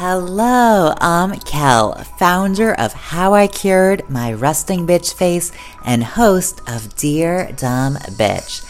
[0.00, 5.50] Hello, I'm Kel, founder of How I Cured My Resting Bitch Face
[5.84, 8.64] and host of Dear Dumb Bitch.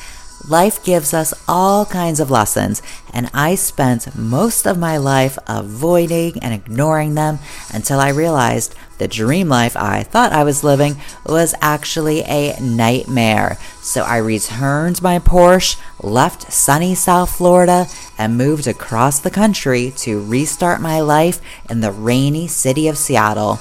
[0.49, 2.81] Life gives us all kinds of lessons,
[3.13, 7.41] and I spent most of my life avoiding and ignoring them
[7.75, 13.59] until I realized the dream life I thought I was living was actually a nightmare.
[13.81, 17.87] So I returned my Porsche, left sunny South Florida,
[18.19, 23.61] and moved across the country to restart my life in the rainy city of Seattle.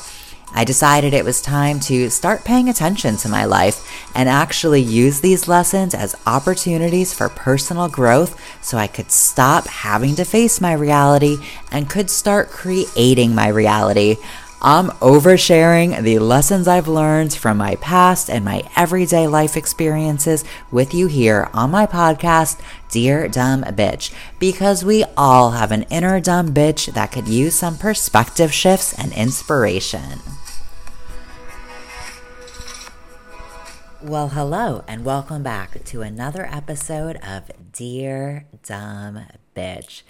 [0.54, 5.20] I decided it was time to start paying attention to my life and actually use
[5.20, 10.73] these lessons as opportunities for personal growth so I could stop having to face my
[10.73, 11.38] reality
[11.72, 14.16] and could start creating my reality.
[14.59, 20.95] I'm oversharing the lessons I've learned from my past and my everyday life experiences with
[20.95, 26.55] you here on my podcast, Dear Dumb Bitch, because we all have an inner dumb
[26.55, 30.22] bitch that could use some perspective shifts and inspiration.
[34.02, 39.21] Well, hello, and welcome back to another episode of Dear Dumb
[39.55, 40.02] Bitch.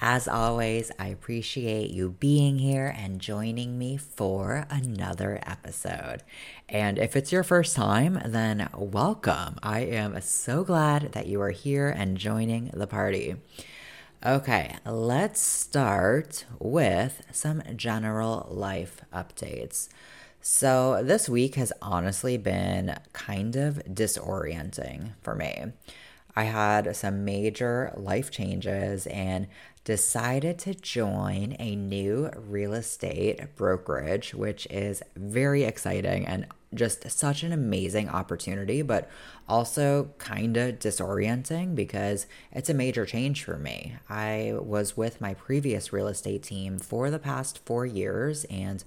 [0.00, 6.22] As always, I appreciate you being here and joining me for another episode.
[6.68, 9.56] And if it's your first time, then welcome.
[9.62, 13.36] I am so glad that you are here and joining the party.
[14.24, 19.88] Okay, let's start with some general life updates.
[20.42, 25.72] So, this week has honestly been kind of disorienting for me.
[26.36, 29.48] I had some major life changes and
[29.86, 37.44] decided to join a new real estate brokerage, which is very exciting and just such
[37.44, 39.08] an amazing opportunity, but
[39.48, 43.94] also kind of disorienting because it's a major change for me.
[44.10, 48.82] I was with my previous real estate team for the past four years, and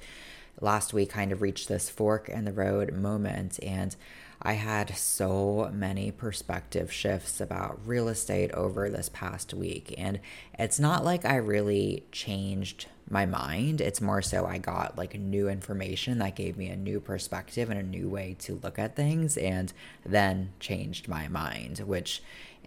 [0.60, 3.58] last week kind of reached this fork in the road moment.
[3.64, 3.96] And
[4.42, 9.94] I had so many perspective shifts about real estate over this past week.
[9.98, 10.20] And
[10.58, 13.82] it's not like I really changed my mind.
[13.82, 17.80] It's more so I got like new information that gave me a new perspective and
[17.80, 19.74] a new way to look at things and
[20.06, 22.22] then changed my mind, which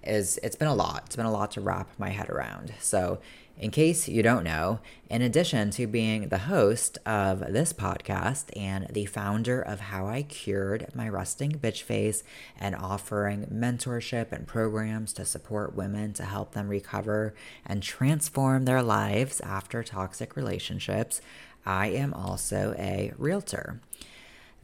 [0.04, 1.02] is it's been a lot.
[1.06, 2.74] It's been a lot to wrap my head around.
[2.80, 3.20] So
[3.58, 4.80] in case you don't know,
[5.10, 10.22] in addition to being the host of this podcast and the founder of How I
[10.22, 12.24] Cured My Resting Bitch Face
[12.58, 17.34] and offering mentorship and programs to support women to help them recover
[17.64, 21.20] and transform their lives after toxic relationships,
[21.64, 23.80] I am also a realtor.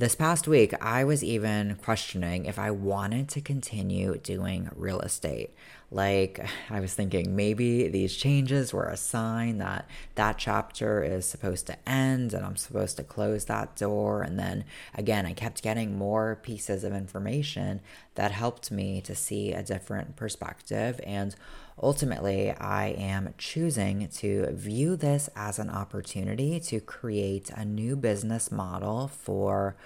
[0.00, 5.52] This past week, I was even questioning if I wanted to continue doing real estate.
[5.90, 11.66] Like, I was thinking maybe these changes were a sign that that chapter is supposed
[11.66, 14.22] to end and I'm supposed to close that door.
[14.22, 14.64] And then
[14.94, 17.80] again, I kept getting more pieces of information
[18.14, 21.00] that helped me to see a different perspective.
[21.02, 21.34] And
[21.82, 28.50] ultimately, I am choosing to view this as an opportunity to create a new business
[28.50, 29.76] model for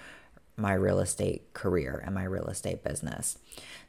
[0.55, 3.37] my real estate career and my real estate business.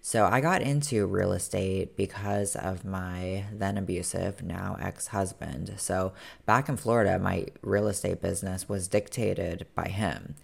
[0.00, 5.74] So I got into real estate because of my then abusive, now ex husband.
[5.76, 6.12] So
[6.46, 10.36] back in Florida, my real estate business was dictated by him.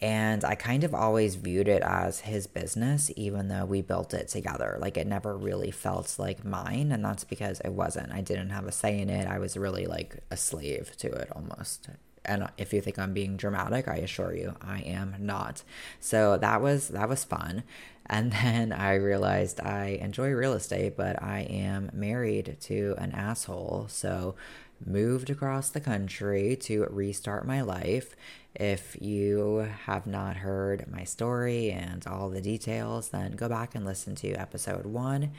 [0.00, 4.28] And I kind of always viewed it as his business, even though we built it
[4.28, 4.78] together.
[4.80, 6.92] Like it never really felt like mine.
[6.92, 8.12] And that's because it wasn't.
[8.12, 9.26] I didn't have a say in it.
[9.26, 11.88] I was really like a slave to it almost.
[12.24, 15.62] And if you think I'm being dramatic, I assure you I am not.
[15.98, 17.64] So that was that was fun.
[18.06, 23.86] And then I realized I enjoy real estate, but I am married to an asshole.
[23.88, 24.36] So
[24.84, 28.14] moved across the country to restart my life.
[28.54, 33.84] If you have not heard my story and all the details, then go back and
[33.84, 35.32] listen to episode one,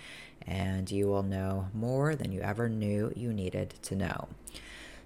[0.46, 4.28] and you will know more than you ever knew you needed to know.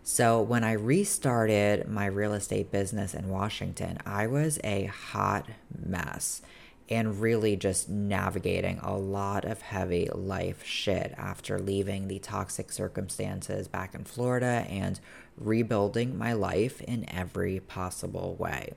[0.05, 6.41] So, when I restarted my real estate business in Washington, I was a hot mess
[6.89, 13.67] and really just navigating a lot of heavy life shit after leaving the toxic circumstances
[13.67, 14.99] back in Florida and
[15.37, 18.73] rebuilding my life in every possible way.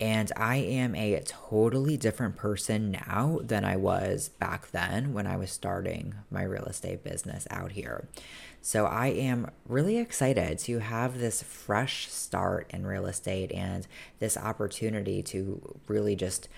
[0.00, 5.36] And I am a totally different person now than I was back then when I
[5.36, 8.08] was starting my real estate business out here.
[8.60, 13.86] So I am really excited to have this fresh start in real estate and
[14.18, 16.48] this opportunity to really just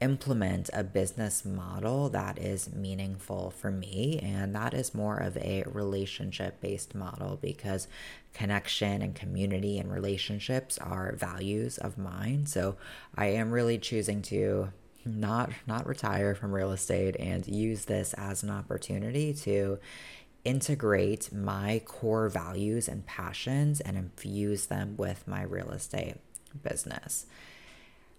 [0.00, 4.18] implement a business model that is meaningful for me.
[4.22, 7.86] And that is more of a relationship based model because
[8.32, 12.46] connection and community and relationships are values of mine.
[12.46, 12.76] So
[13.14, 14.72] I am really choosing to
[15.04, 19.78] not not retire from real estate and use this as an opportunity to
[20.44, 26.16] integrate my core values and passions and infuse them with my real estate
[26.62, 27.26] business.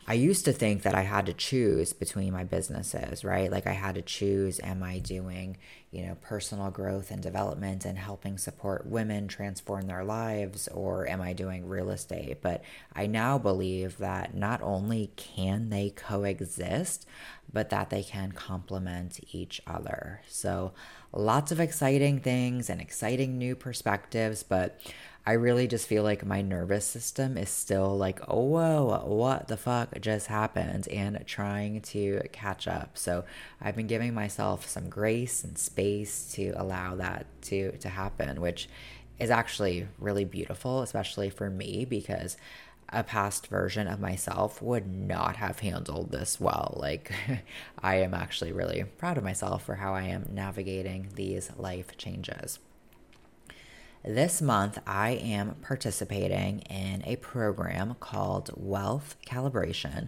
[0.07, 3.51] I used to think that I had to choose between my businesses, right?
[3.51, 5.57] Like I had to choose am I doing,
[5.91, 11.21] you know, personal growth and development and helping support women transform their lives or am
[11.21, 12.41] I doing real estate?
[12.41, 12.63] But
[12.95, 17.05] I now believe that not only can they coexist,
[17.53, 20.21] but that they can complement each other.
[20.27, 20.73] So
[21.13, 24.79] lots of exciting things and exciting new perspectives, but
[25.23, 29.57] I really just feel like my nervous system is still like, oh, whoa, what the
[29.57, 30.87] fuck just happened?
[30.87, 32.97] And trying to catch up.
[32.97, 33.23] So
[33.61, 38.67] I've been giving myself some grace and space to allow that to, to happen, which
[39.19, 42.35] is actually really beautiful, especially for me, because
[42.89, 46.75] a past version of myself would not have handled this well.
[46.79, 47.13] Like,
[47.79, 52.57] I am actually really proud of myself for how I am navigating these life changes.
[54.03, 60.07] This month, I am participating in a program called Wealth Calibration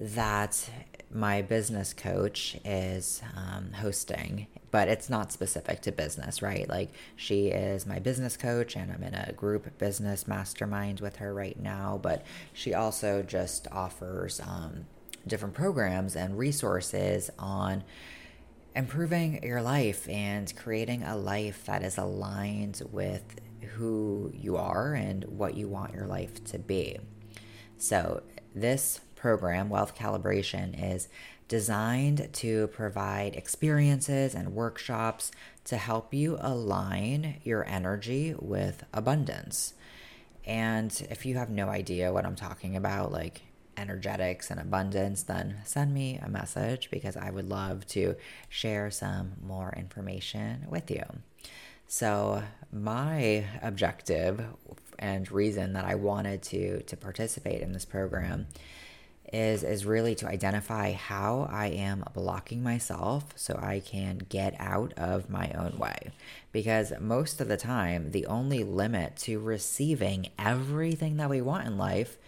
[0.00, 0.68] that
[1.12, 6.68] my business coach is um, hosting, but it's not specific to business, right?
[6.68, 11.32] Like, she is my business coach, and I'm in a group business mastermind with her
[11.32, 14.86] right now, but she also just offers um,
[15.24, 17.84] different programs and resources on
[18.74, 23.22] improving your life and creating a life that is aligned with
[23.74, 26.98] who you are and what you want your life to be.
[27.78, 28.22] So,
[28.54, 31.08] this program, Wealth Calibration, is
[31.48, 35.32] designed to provide experiences and workshops
[35.64, 39.74] to help you align your energy with abundance.
[40.44, 43.42] And if you have no idea what I'm talking about, like
[43.80, 48.16] energetics and abundance, then send me a message because I would love to
[48.48, 51.04] share some more information with you.
[51.88, 54.44] So, my objective
[54.98, 58.46] and reason that I wanted to to participate in this program
[59.32, 64.92] is is really to identify how I am blocking myself so I can get out
[64.96, 66.10] of my own way.
[66.52, 71.78] Because most of the time, the only limit to receiving everything that we want in
[71.78, 72.18] life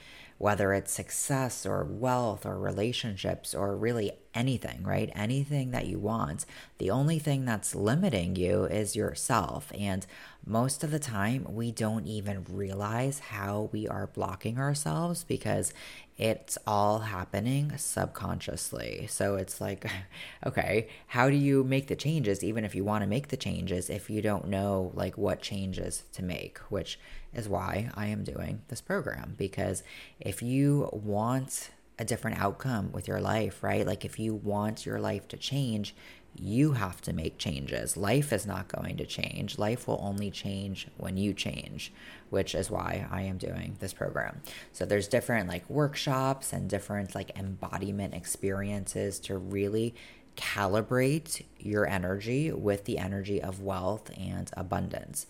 [0.42, 5.08] whether it's success or wealth or relationships or really anything, right?
[5.14, 6.44] Anything that you want.
[6.78, 9.70] The only thing that's limiting you is yourself.
[9.72, 10.04] And
[10.44, 15.72] most of the time, we don't even realize how we are blocking ourselves because
[16.18, 19.06] it's all happening subconsciously.
[19.08, 19.88] So it's like,
[20.44, 23.88] okay, how do you make the changes, even if you want to make the changes,
[23.88, 26.98] if you don't know like what changes to make, which
[27.34, 29.34] is why I am doing this program.
[29.37, 29.82] Because
[30.20, 33.87] if you want a different outcome with your life, right?
[33.87, 35.94] Like if you want your life to change,
[36.34, 37.96] you have to make changes.
[37.96, 39.58] Life is not going to change.
[39.58, 41.93] Life will only change when you change,
[42.31, 44.40] which is why I am doing this program.
[44.73, 49.94] So there's different like workshops and different like embodiment experiences to really
[50.37, 55.27] calibrate your energy with the energy of wealth and abundance.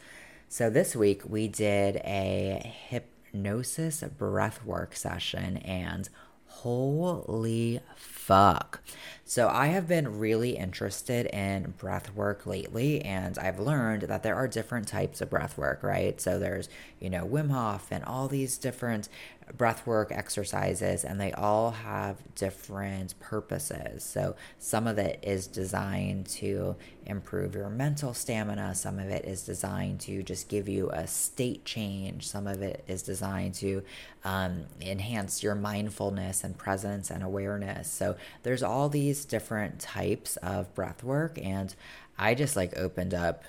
[0.52, 6.10] So this week we did a hypnosis breathwork session and
[6.44, 8.82] holy fuck.
[9.24, 14.36] So I have been really interested in breath work lately and I've learned that there
[14.36, 16.20] are different types of breath work, right?
[16.20, 16.68] So there's,
[17.00, 19.08] you know, Wim Hof and all these different
[19.56, 24.02] breathwork exercises, and they all have different purposes.
[24.02, 29.42] So, some of it is designed to improve your mental stamina, some of it is
[29.42, 33.82] designed to just give you a state change, some of it is designed to
[34.24, 37.90] um, enhance your mindfulness and presence and awareness.
[37.90, 41.74] So, there's all these different types of breathwork, and
[42.18, 43.44] I just like opened up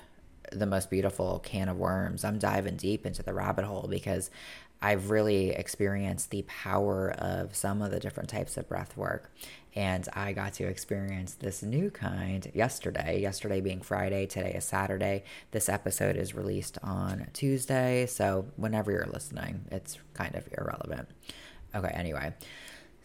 [0.52, 2.24] the most beautiful can of worms.
[2.24, 4.30] I'm diving deep into the rabbit hole because
[4.84, 9.32] I've really experienced the power of some of the different types of breath work.
[9.74, 15.24] And I got to experience this new kind yesterday, yesterday being Friday, today is Saturday.
[15.52, 18.04] This episode is released on Tuesday.
[18.04, 21.08] So whenever you're listening, it's kind of irrelevant.
[21.74, 22.34] Okay, anyway.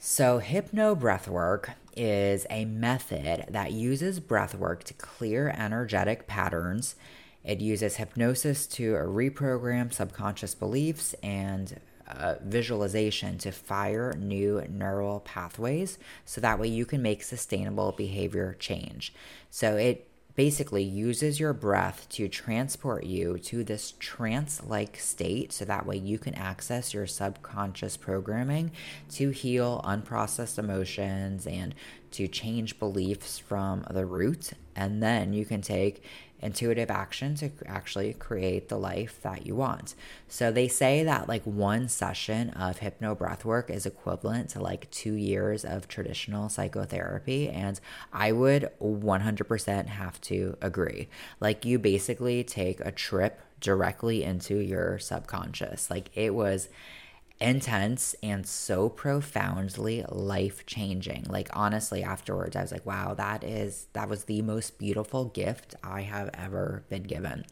[0.02, 6.96] So, hypno breathwork is a method that uses breathwork to clear energetic patterns
[7.44, 16.00] it uses hypnosis to reprogram subconscious beliefs and uh, visualization to fire new neural pathways
[16.26, 19.14] so that way you can make sustainable behavior change.
[19.50, 25.66] So it basically uses your breath to transport you to this trance like state so
[25.66, 28.72] that way you can access your subconscious programming
[29.10, 31.76] to heal unprocessed emotions and
[32.12, 34.52] to change beliefs from the root.
[34.76, 36.04] And then you can take
[36.42, 39.94] intuitive action to actually create the life that you want.
[40.30, 44.90] So they say that like one session of hypno breath work is equivalent to like
[44.92, 47.80] 2 years of traditional psychotherapy and
[48.14, 51.10] I would 100% have to agree.
[51.42, 55.90] Like you basically take a trip directly into your subconscious.
[55.90, 56.70] Like it was
[57.42, 61.26] intense and so profoundly life changing.
[61.30, 65.76] Like honestly afterwards I was like, wow, that is that was the most beautiful gift
[65.84, 67.46] I have ever been given.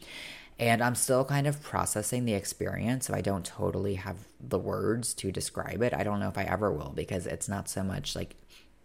[0.58, 5.14] And I'm still kind of processing the experience, so I don't totally have the words
[5.14, 5.94] to describe it.
[5.94, 8.34] I don't know if I ever will because it's not so much like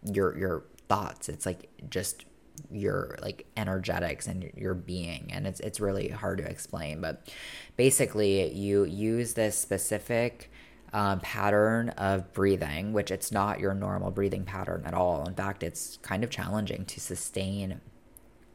[0.02, 1.28] your your thoughts.
[1.28, 2.24] It's like just
[2.70, 7.28] your like energetics and your being and it's it's really hard to explain but
[7.76, 10.52] basically you use this specific
[10.94, 15.26] um, pattern of breathing, which it's not your normal breathing pattern at all.
[15.26, 17.80] In fact, it's kind of challenging to sustain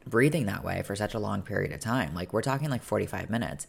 [0.08, 2.15] breathing that way for such a long period of time.
[2.15, 3.67] Like we're talking like 45 minutes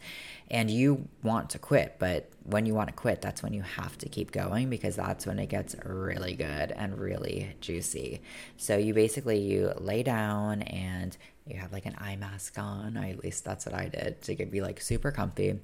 [0.48, 3.98] and you want to quit, but when you want to quit, that's when you have
[3.98, 8.22] to keep going because that's when it gets really good and really juicy.
[8.56, 13.22] So you basically you lay down and you have like an eye mask on, at
[13.22, 15.58] least that's what I did to get be like super comfy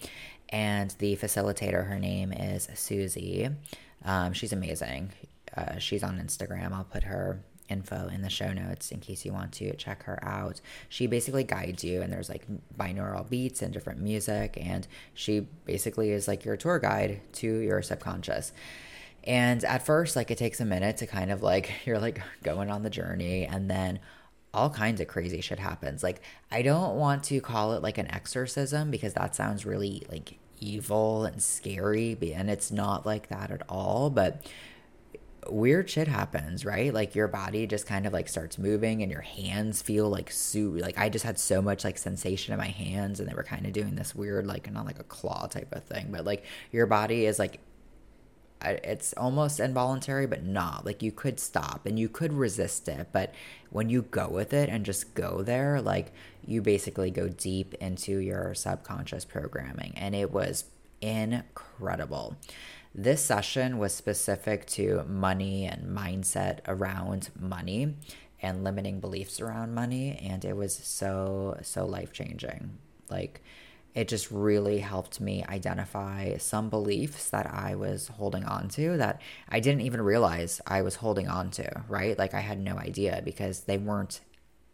[0.49, 3.49] and the facilitator, her name is Susie.
[4.05, 5.13] Um, she's amazing.
[5.57, 6.73] Uh, she's on Instagram.
[6.73, 10.23] I'll put her info in the show notes in case you want to check her
[10.23, 10.61] out.
[10.89, 12.45] She basically guides you, and there's like
[12.79, 17.83] binaural beats and different music, and she basically is like your tour guide to your
[17.83, 18.53] subconscious.
[19.25, 22.71] And at first, like it takes a minute to kind of like you're like going
[22.71, 23.99] on the journey, and then
[24.57, 26.03] all kinds of crazy shit happens.
[26.03, 26.21] Like,
[26.51, 31.25] I don't want to call it like an exorcism because that sounds really like evil
[31.25, 34.11] and scary, and it's not like that at all.
[34.11, 34.47] But
[35.51, 36.93] weird shit happens, right?
[36.93, 40.59] Like your body just kind of like starts moving and your hands feel like so
[40.59, 43.67] like I just had so much like sensation in my hands and they were kind
[43.67, 46.87] of doing this weird like not like a claw type of thing, but like your
[46.87, 47.61] body is like
[48.63, 50.85] it's almost involuntary, but not.
[50.85, 53.35] Like you could stop and you could resist it, but
[53.71, 56.13] when you go with it and just go there, like
[56.45, 59.93] you basically go deep into your subconscious programming.
[59.97, 60.65] And it was
[61.01, 62.37] incredible.
[62.95, 67.95] This session was specific to money and mindset around money
[68.41, 70.19] and limiting beliefs around money.
[70.23, 72.79] And it was so, so life changing.
[73.11, 73.43] Like,
[73.97, 79.23] it just really helped me identify some beliefs that I was holding on to that
[79.49, 82.17] I didn't even realize I was holding on to, right?
[82.17, 84.21] Like I had no idea because they weren't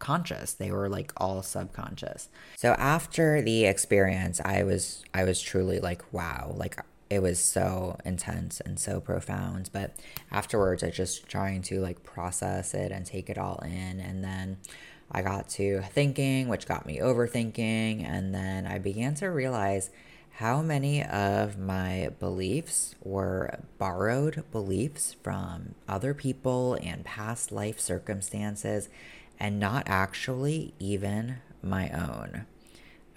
[0.01, 0.53] conscious.
[0.55, 2.31] They were like all subconscious.
[2.57, 6.77] So after the experience, I was I was truly like wow, like
[7.09, 9.95] it was so intense and so profound, but
[10.33, 14.57] afterwards I just trying to like process it and take it all in and then
[15.13, 19.91] I got to thinking, which got me overthinking, and then I began to realize
[20.37, 28.89] how many of my beliefs were borrowed beliefs from other people and past life circumstances
[29.39, 32.47] and not actually even my own.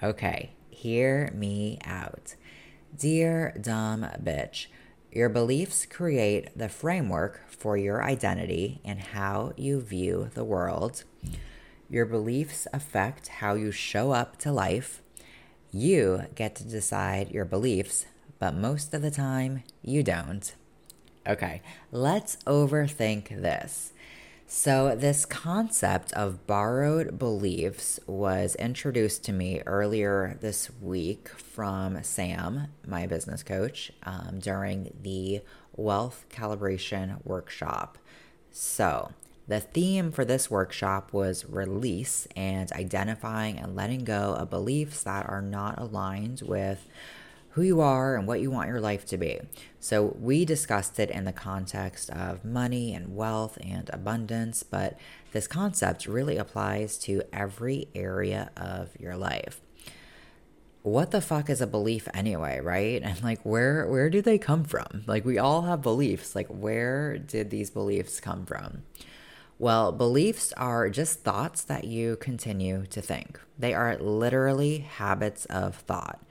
[0.04, 2.36] Okay, hear me out.
[2.98, 4.68] Dear dumb bitch,
[5.12, 11.06] your beliefs create the framework for your identity and how you view the world.
[11.90, 15.02] Your beliefs affect how you show up to life.
[15.72, 18.06] You get to decide your beliefs,
[18.40, 20.54] but most of the time, you don't.
[21.28, 21.62] Okay,
[21.92, 23.92] let's overthink this.
[24.48, 32.68] So, this concept of borrowed beliefs was introduced to me earlier this week from Sam,
[32.86, 35.42] my business coach, um, during the
[35.76, 37.98] wealth calibration workshop.
[38.52, 39.12] So,
[39.48, 45.30] the theme for this workshop was release and identifying and letting go of beliefs that
[45.30, 46.88] are not aligned with
[47.56, 49.40] who you are and what you want your life to be.
[49.80, 54.98] So, we discussed it in the context of money and wealth and abundance, but
[55.32, 59.62] this concept really applies to every area of your life.
[60.82, 63.02] What the fuck is a belief anyway, right?
[63.02, 65.04] And like where where do they come from?
[65.08, 66.36] Like we all have beliefs.
[66.36, 68.84] Like where did these beliefs come from?
[69.58, 73.40] Well, beliefs are just thoughts that you continue to think.
[73.58, 76.22] They are literally habits of thought.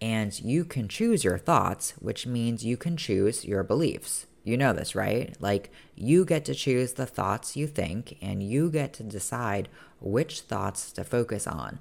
[0.00, 4.26] And you can choose your thoughts, which means you can choose your beliefs.
[4.44, 5.36] You know this, right?
[5.40, 9.68] Like, you get to choose the thoughts you think, and you get to decide
[10.00, 11.80] which thoughts to focus on.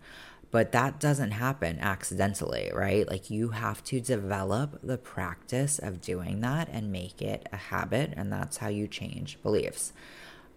[0.51, 3.07] But that doesn't happen accidentally, right?
[3.09, 8.13] Like, you have to develop the practice of doing that and make it a habit,
[8.15, 9.93] and that's how you change beliefs.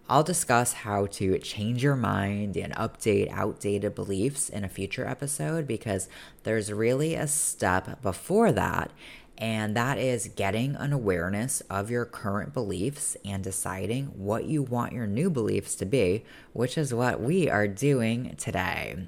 [0.09, 5.67] I'll discuss how to change your mind and update outdated beliefs in a future episode
[5.67, 6.07] because
[6.43, 8.91] there's really a step before that,
[9.37, 14.93] and that is getting an awareness of your current beliefs and deciding what you want
[14.93, 16.23] your new beliefs to be,
[16.53, 19.07] which is what we are doing today.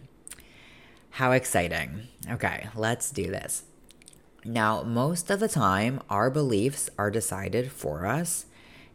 [1.11, 2.09] How exciting!
[2.29, 3.63] Okay, let's do this.
[4.43, 8.45] Now, most of the time, our beliefs are decided for us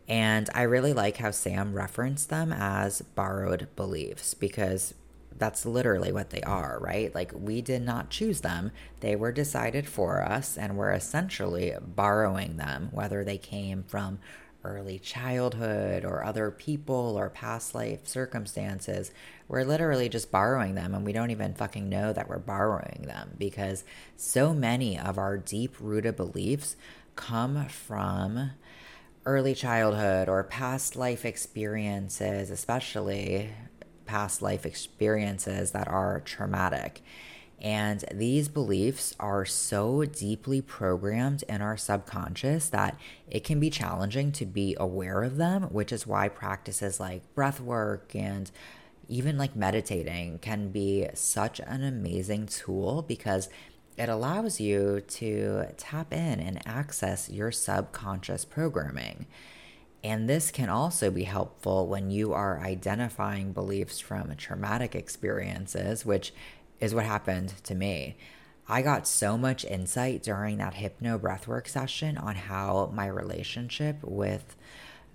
[0.09, 4.95] and I really like how Sam referenced them as borrowed beliefs because
[5.37, 7.15] that's literally what they are, right?
[7.15, 8.71] Like, we did not choose them.
[9.01, 14.21] They were decided for us, and we're essentially borrowing them, whether they came from
[14.65, 19.11] early childhood or other people or past life circumstances.
[19.49, 23.31] We're literally just borrowing them, and we don't even fucking know that we're borrowing them
[23.39, 23.85] because
[24.17, 26.77] so many of our deep rooted beliefs
[27.17, 28.51] come from
[29.27, 33.51] early childhood or past life experiences, especially
[34.05, 37.03] past life experiences that are traumatic.
[37.61, 42.99] And these beliefs are so deeply programmed in our subconscious that
[43.31, 47.61] it can be challenging to be aware of them, which is why practices like breath
[47.61, 48.51] work and
[49.09, 53.49] even like meditating can be such an amazing tool because
[53.97, 59.27] it allows you to tap in and access your subconscious programming.
[60.03, 66.35] And this can also be helpful when you are identifying beliefs from traumatic experiences, which
[66.81, 68.17] is what happened to me.
[68.69, 74.57] I got so much insight during that hypno breathwork session on how my relationship with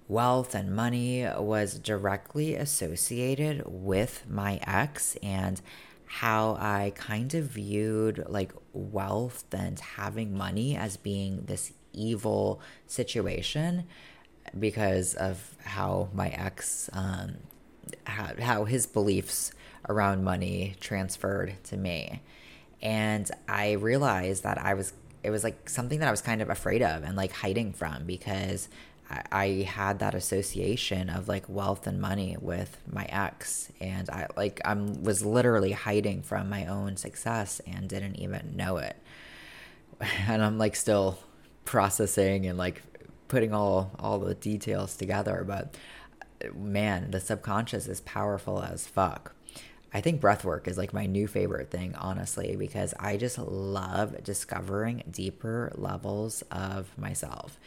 [0.07, 5.61] wealth and money was directly associated with my ex and
[6.11, 13.83] how I kind of viewed like wealth and having money as being this evil situation
[14.57, 17.35] because of how my ex, um,
[18.05, 19.51] how, how his beliefs
[19.87, 22.23] around money transferred to me.
[22.81, 26.49] And I realized that I was, it was like something that I was kind of
[26.49, 28.67] afraid of and like hiding from because
[29.09, 34.61] I had that association of like wealth and money with my ex and I like
[34.63, 38.95] I was literally hiding from my own success and didn't even know it.
[40.27, 41.19] And I'm like still
[41.65, 42.81] processing and like
[43.27, 45.75] putting all all the details together, but
[46.55, 49.33] man, the subconscious is powerful as fuck.
[49.93, 54.23] I think breath work is like my new favorite thing, honestly, because I just love
[54.23, 57.59] discovering deeper levels of myself.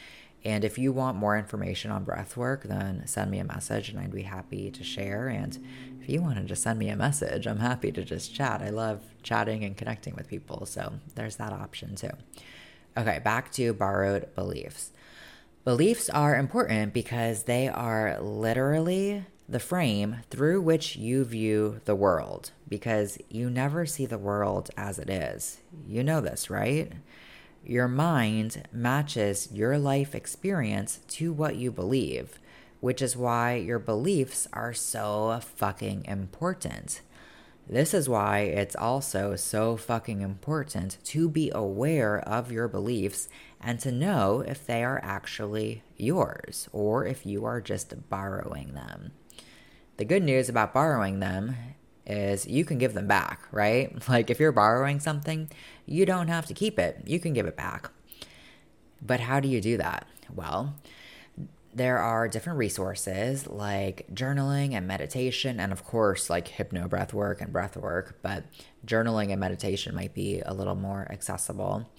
[0.44, 3.98] And if you want more information on breath work, then send me a message and
[3.98, 5.28] I'd be happy to share.
[5.28, 5.56] And
[6.00, 8.60] if you want to just send me a message, I'm happy to just chat.
[8.60, 10.66] I love chatting and connecting with people.
[10.66, 12.10] So there's that option too.
[12.96, 14.90] Okay, back to borrowed beliefs.
[15.64, 22.50] Beliefs are important because they are literally the frame through which you view the world
[22.68, 25.58] because you never see the world as it is.
[25.86, 26.92] You know this, right?
[27.64, 32.40] Your mind matches your life experience to what you believe,
[32.80, 37.02] which is why your beliefs are so fucking important.
[37.68, 43.28] This is why it's also so fucking important to be aware of your beliefs
[43.60, 49.12] and to know if they are actually yours or if you are just borrowing them.
[49.98, 51.56] The good news about borrowing them
[52.06, 53.92] is you can give them back, right?
[54.08, 55.50] Like if you're borrowing something,
[55.86, 57.90] you don't have to keep it, you can give it back.
[59.00, 60.06] But how do you do that?
[60.32, 60.74] Well,
[61.74, 67.40] there are different resources like journaling and meditation, and of course, like hypno breath work
[67.40, 68.44] and breath work, but
[68.86, 71.90] journaling and meditation might be a little more accessible.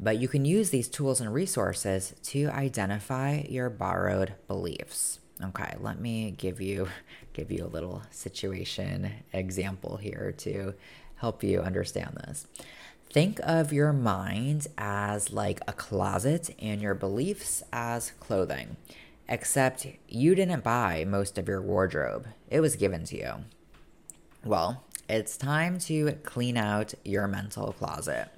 [0.00, 5.20] But you can use these tools and resources to identify your borrowed beliefs.
[5.42, 6.88] Okay, let me give you
[7.32, 10.74] give you a little situation example here to
[11.16, 12.46] help you understand this.
[13.10, 18.76] Think of your mind as like a closet and your beliefs as clothing.
[19.28, 22.26] Except you didn't buy most of your wardrobe.
[22.50, 23.32] It was given to you.
[24.44, 28.28] Well, it's time to clean out your mental closet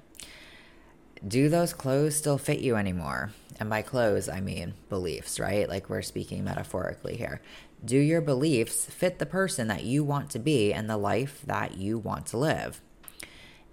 [1.25, 3.31] do those clothes still fit you anymore?
[3.59, 5.67] And by clothes, I mean beliefs, right?
[5.69, 7.41] Like we're speaking metaphorically here.
[7.83, 11.77] Do your beliefs fit the person that you want to be and the life that
[11.77, 12.81] you want to live?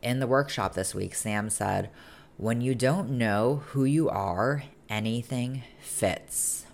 [0.03, 1.89] in the workshop this week, Sam said,
[2.37, 6.67] When you don't know who you are, anything fits.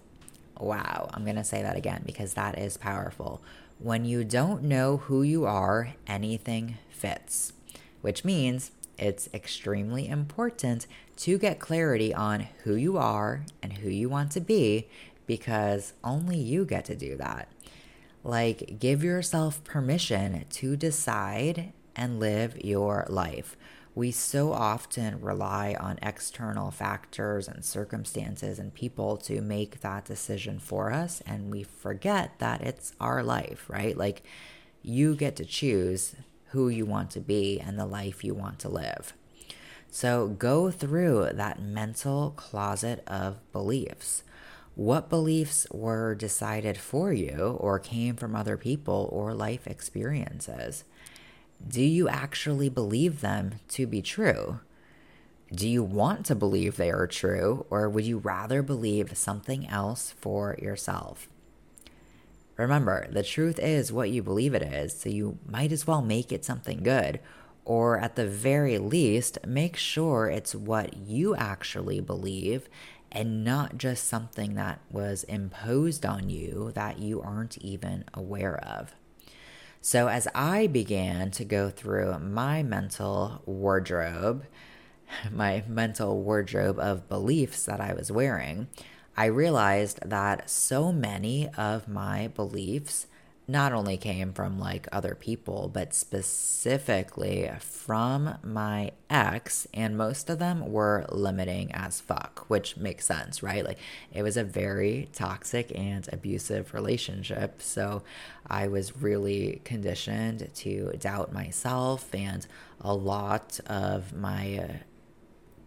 [0.58, 3.42] Wow, I'm going to say that again because that is powerful.
[3.78, 7.52] When you don't know who you are, anything fits,
[8.00, 10.86] which means it's extremely important
[11.18, 14.88] to get clarity on who you are and who you want to be
[15.26, 17.48] because only you get to do that.
[18.24, 23.56] Like, give yourself permission to decide and live your life.
[23.94, 30.60] We so often rely on external factors and circumstances and people to make that decision
[30.60, 33.96] for us, and we forget that it's our life, right?
[33.96, 34.22] Like,
[34.82, 36.14] you get to choose
[36.50, 39.12] who you want to be and the life you want to live.
[39.90, 44.22] So, go through that mental closet of beliefs.
[44.74, 50.84] What beliefs were decided for you or came from other people or life experiences?
[51.66, 54.60] Do you actually believe them to be true?
[55.52, 60.14] Do you want to believe they are true, or would you rather believe something else
[60.20, 61.28] for yourself?
[62.58, 66.32] Remember, the truth is what you believe it is, so you might as well make
[66.32, 67.20] it something good,
[67.64, 72.68] or at the very least, make sure it's what you actually believe
[73.12, 78.94] and not just something that was imposed on you that you aren't even aware of.
[79.80, 84.44] So, as I began to go through my mental wardrobe,
[85.30, 88.66] my mental wardrobe of beliefs that I was wearing,
[89.18, 93.08] I realized that so many of my beliefs
[93.48, 100.38] not only came from like other people, but specifically from my ex, and most of
[100.38, 103.64] them were limiting as fuck, which makes sense, right?
[103.64, 103.78] Like
[104.12, 107.60] it was a very toxic and abusive relationship.
[107.60, 108.04] So
[108.46, 112.46] I was really conditioned to doubt myself, and
[112.80, 114.82] a lot of my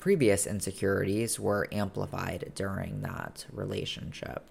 [0.02, 4.44] previous insecurities were amplified during that relationship.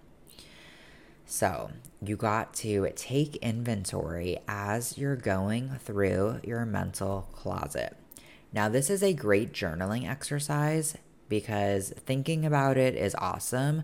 [1.27, 7.97] So, you got to take inventory as you're going through your mental closet.
[8.53, 10.97] Now, this is a great journaling exercise
[11.29, 13.83] because thinking about it is awesome,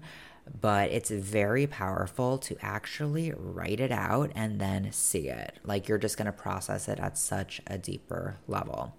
[0.61, 5.59] but it's very powerful to actually write it out and then see it.
[5.65, 8.95] Like you're just going to process it at such a deeper level.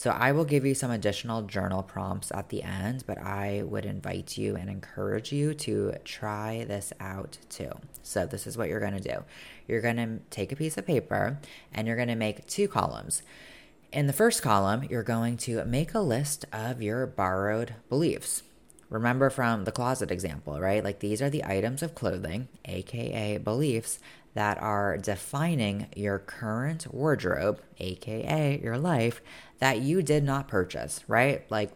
[0.00, 3.84] So I will give you some additional journal prompts at the end, but I would
[3.84, 7.72] invite you and encourage you to try this out too.
[8.02, 9.24] So this is what you're going to do.
[9.68, 11.38] You're going to take a piece of paper
[11.74, 13.22] and you're going to make two columns.
[13.92, 18.42] In the first column, you're going to make a list of your borrowed beliefs.
[18.88, 20.82] Remember from the closet example, right?
[20.82, 23.98] Like these are the items of clothing, aka beliefs,
[24.32, 29.20] that are defining your current wardrobe, aka your life,
[29.60, 31.48] that you did not purchase, right?
[31.50, 31.70] Like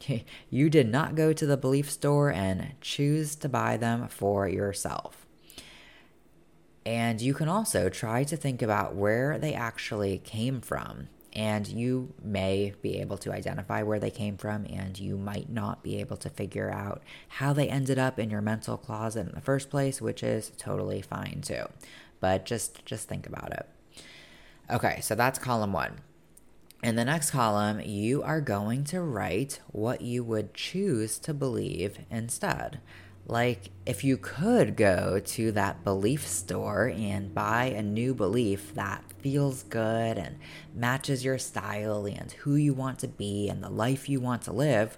[0.50, 5.26] you did not go to the belief store and choose to buy them for yourself.
[6.84, 11.08] And you can also try to think about where they actually came from.
[11.32, 15.82] And you may be able to identify where they came from, and you might not
[15.82, 19.42] be able to figure out how they ended up in your mental closet in the
[19.42, 21.64] first place, which is totally fine too.
[22.20, 23.68] But just just think about it.
[24.70, 26.00] Okay, so that's column one.
[26.82, 31.98] In the next column, you are going to write what you would choose to believe
[32.10, 32.80] instead.
[33.26, 39.02] Like, if you could go to that belief store and buy a new belief that
[39.18, 40.38] feels good and
[40.74, 44.52] matches your style and who you want to be and the life you want to
[44.52, 44.96] live,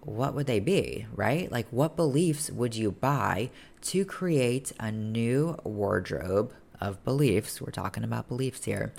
[0.00, 1.52] what would they be, right?
[1.52, 3.50] Like, what beliefs would you buy
[3.82, 7.60] to create a new wardrobe of beliefs?
[7.60, 8.94] We're talking about beliefs here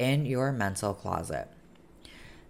[0.00, 1.46] in your mental closet.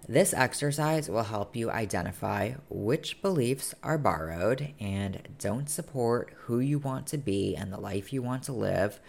[0.08, 6.78] This exercise will help you identify which beliefs are borrowed and don't support who you
[6.78, 9.00] want to be and the life you want to live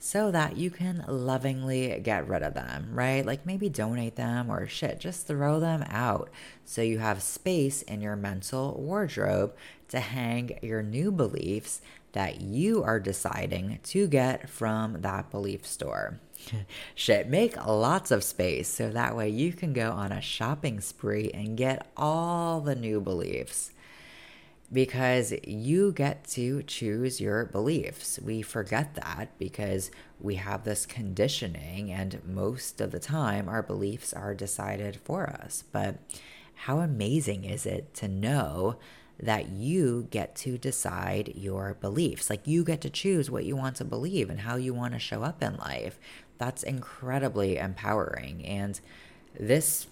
[0.00, 3.26] so that you can lovingly get rid of them, right?
[3.26, 6.30] Like maybe donate them or shit, just throw them out
[6.64, 9.54] so you have space in your mental wardrobe
[9.88, 11.80] to hang your new beliefs
[12.12, 16.20] that you are deciding to get from that belief store.
[16.94, 21.30] Shit, make lots of space so that way you can go on a shopping spree
[21.32, 23.72] and get all the new beliefs.
[24.70, 28.18] Because you get to choose your beliefs.
[28.22, 29.90] We forget that because
[30.20, 35.64] we have this conditioning, and most of the time, our beliefs are decided for us.
[35.72, 35.96] But
[36.54, 38.76] how amazing is it to know
[39.20, 42.30] that you get to decide your beliefs.
[42.30, 45.00] Like you get to choose what you want to believe and how you want to
[45.00, 45.98] show up in life.
[46.38, 48.44] That's incredibly empowering.
[48.46, 48.80] And
[49.38, 49.88] this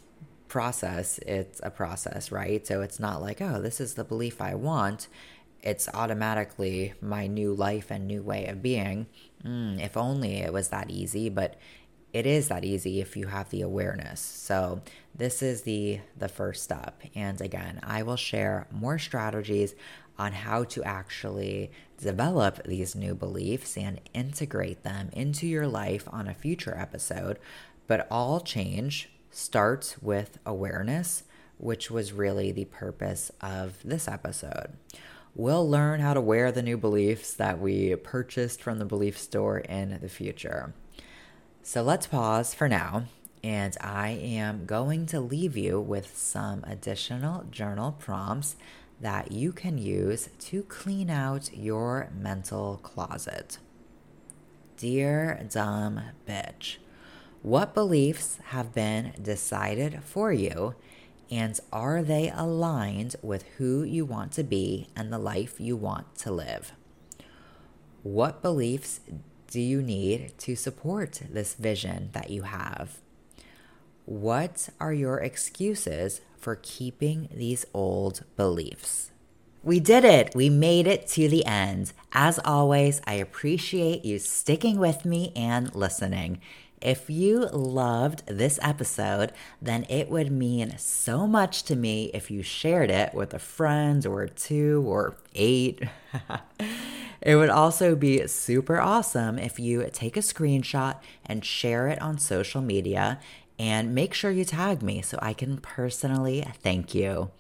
[0.49, 2.65] process, it's a process, right?
[2.67, 5.09] So it's not like, oh, this is the belief I want.
[5.63, 9.07] It's automatically my new life and new way of being.
[9.45, 11.57] Mm, if only it was that easy, but
[12.17, 14.21] it is that easy if you have the awareness.
[14.21, 14.81] So
[15.15, 17.03] this is the the first step.
[17.15, 19.75] And again, I will share more strategies
[20.19, 26.27] on how to actually develop these new beliefs and integrate them into your life on
[26.27, 27.39] a future episode.
[27.87, 31.25] But all change starts with awareness,
[31.59, 34.73] which was really the purpose of this episode.
[35.35, 39.59] We'll learn how to wear the new beliefs that we purchased from the belief store
[39.59, 40.73] in the future.
[41.69, 43.07] So let's pause for now,
[43.43, 48.55] and I am going to leave you with some additional journal prompts
[49.01, 53.59] that you can use to clean out your mental closet.
[54.77, 56.77] Dear dumb bitch,
[57.43, 60.77] what beliefs have been decided for you,
[61.33, 66.15] and are they aligned with who you want to be and the life you want
[66.19, 66.75] to live?
[68.05, 69.01] What beliefs
[69.57, 72.99] do you need to support this vision that you have?
[74.05, 79.13] What are your excuses for keeping these old beliefs?
[79.63, 80.35] We did it.
[80.35, 81.95] We made it to the end.
[82.13, 86.43] As always, I appreciate you sticking with me and listening.
[86.81, 92.43] If you loved this episode, then it would mean so much to me if you
[92.43, 95.83] shared it with a friend or two or eight.
[97.21, 102.19] it would also be super awesome if you take a screenshot and share it on
[102.19, 103.19] social media
[103.59, 107.31] and make sure you tag me so I can personally thank you.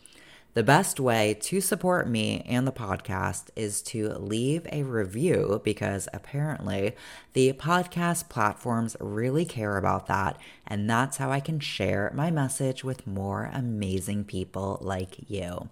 [0.57, 6.09] The best way to support me and the podcast is to leave a review because
[6.14, 6.97] apparently
[7.35, 10.40] the podcast platforms really care about that.
[10.66, 15.69] And that's how I can share my message with more amazing people like you.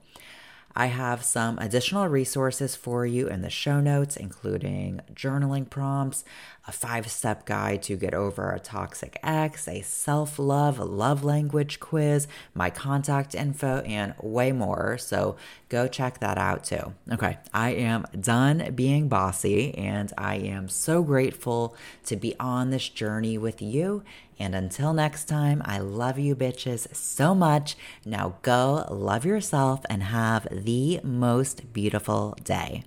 [0.77, 6.25] I have some additional resources for you in the show notes, including journaling prompts,
[6.67, 11.79] a five step guide to get over a toxic ex, a self love, love language
[11.79, 14.99] quiz, my contact info, and way more.
[14.99, 15.37] So
[15.69, 16.95] go check that out too.
[17.13, 22.89] Okay, I am done being bossy, and I am so grateful to be on this
[22.89, 24.03] journey with you.
[24.39, 27.77] And until next time, I love you bitches so much.
[28.05, 32.85] Now go love yourself and have the most beautiful day.